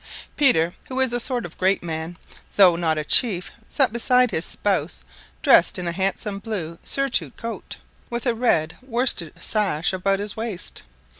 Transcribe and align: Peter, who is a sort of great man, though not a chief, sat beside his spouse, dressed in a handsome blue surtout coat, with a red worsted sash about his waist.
Peter, 0.35 0.73
who 0.85 0.99
is 0.99 1.13
a 1.13 1.19
sort 1.19 1.45
of 1.45 1.59
great 1.59 1.83
man, 1.83 2.17
though 2.55 2.75
not 2.75 2.97
a 2.97 3.05
chief, 3.05 3.51
sat 3.69 3.93
beside 3.93 4.31
his 4.31 4.47
spouse, 4.47 5.05
dressed 5.43 5.77
in 5.77 5.87
a 5.87 5.91
handsome 5.91 6.39
blue 6.39 6.79
surtout 6.83 7.37
coat, 7.37 7.77
with 8.09 8.25
a 8.25 8.33
red 8.33 8.75
worsted 8.81 9.31
sash 9.39 9.93
about 9.93 10.17
his 10.17 10.35
waist. 10.35 10.81